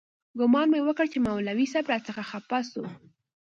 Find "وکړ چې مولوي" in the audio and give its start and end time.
0.87-1.67